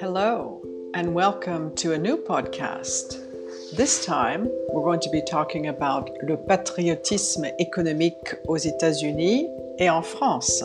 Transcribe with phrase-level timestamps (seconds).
[0.00, 0.60] Hello,
[0.94, 3.16] and welcome to a new podcast.
[3.74, 9.48] This time, we're going to be talking about le patriotisme économique aux États-Unis
[9.78, 10.62] et en France.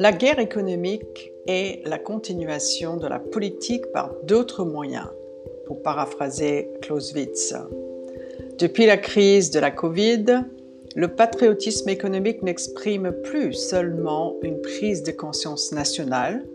[0.00, 5.10] La guerre économique est la continuation de la politique par d'autres moyens,
[5.66, 7.54] pour paraphraser Clausewitz.
[8.58, 10.44] Depuis la crise de la Covid,
[10.96, 16.46] le patriotisme économique n'exprime plus seulement une prise de conscience nationale,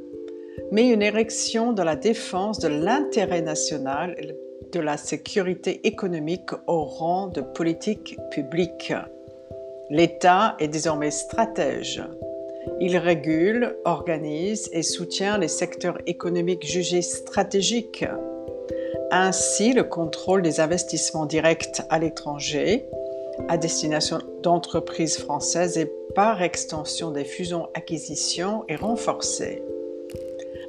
[0.72, 4.35] mais une érection de la défense de l'intérêt national et
[4.72, 8.91] de la sécurité économique au rang de politique publique.
[9.91, 12.02] L'État est désormais stratège.
[12.80, 18.05] Il régule, organise et soutient les secteurs économiques jugés stratégiques.
[19.12, 22.88] Ainsi, le contrôle des investissements directs à l'étranger
[23.48, 29.63] à destination d'entreprises françaises et par extension des fusions-acquisitions est renforcé.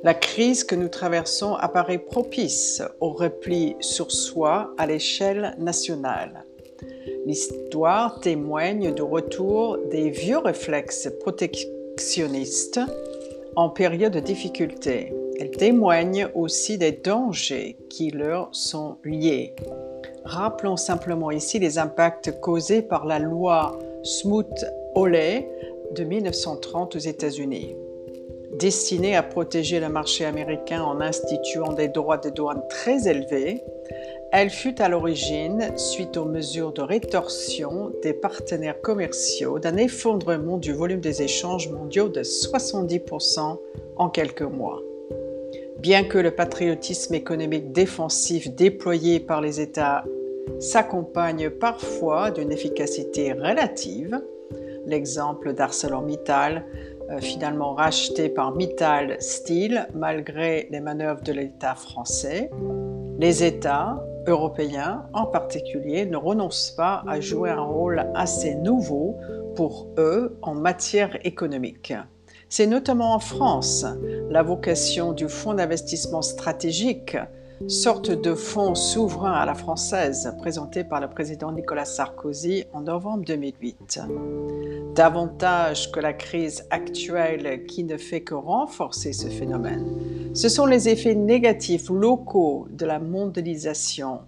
[0.03, 6.45] La crise que nous traversons apparaît propice au repli sur soi à l'échelle nationale.
[7.25, 12.81] L'histoire témoigne du retour des vieux réflexes protectionnistes
[13.55, 15.13] en période de difficulté.
[15.43, 19.57] Elle témoigne aussi des dangers qui leur sont liés.
[20.25, 25.51] Rappelons simplement ici les impacts causés par la loi Smoot-Hawley
[25.97, 27.75] de 1930 aux États-Unis
[28.53, 33.65] destinée à protéger le marché américain en instituant des droits de douane très élevés,
[34.31, 40.75] elle fut à l'origine, suite aux mesures de rétorsion des partenaires commerciaux, d'un effondrement du
[40.75, 43.57] volume des échanges mondiaux de 70%
[43.97, 44.81] en quelques mois.
[45.83, 50.05] Bien que le patriotisme économique défensif déployé par les États
[50.61, 54.23] s'accompagne parfois d'une efficacité relative,
[54.87, 56.65] l'exemple d'ArcelorMittal
[57.11, 62.49] euh, finalement racheté par Mittal Steel malgré les manœuvres de l'État français,
[63.19, 69.17] les États européens en particulier ne renoncent pas à jouer un rôle assez nouveau
[69.57, 71.93] pour eux en matière économique.
[72.55, 73.87] C'est notamment en France
[74.29, 77.17] la vocation du Fonds d'investissement stratégique
[77.67, 83.25] sorte de fonds souverain à la française présenté par le président Nicolas Sarkozy en novembre
[83.25, 84.01] 2008.
[84.95, 89.87] Davantage que la crise actuelle qui ne fait que renforcer ce phénomène,
[90.35, 94.21] ce sont les effets négatifs locaux de la mondialisation,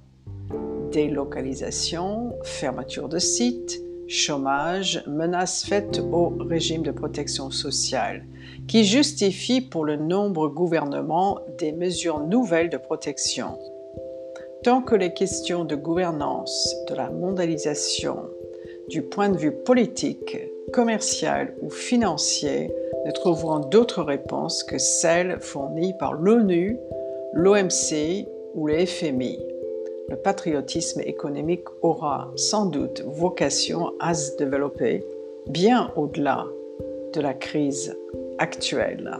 [0.92, 8.24] délocalisation, fermeture de sites, chômage, menaces faites au régime de protection sociale,
[8.68, 13.58] qui justifient pour le nombre gouvernement des mesures nouvelles de protection.
[14.62, 18.16] Tant que les questions de gouvernance, de la mondialisation,
[18.88, 20.36] du point de vue politique,
[20.72, 22.70] commercial ou financier
[23.06, 26.78] ne trouveront d'autres réponses que celles fournies par l'ONU,
[27.34, 29.38] l'OMC ou le FMI
[30.08, 35.04] le patriotisme économique aura sans doute vocation à se développer
[35.46, 36.46] bien au-delà
[37.12, 37.96] de la crise
[38.38, 39.18] actuelle.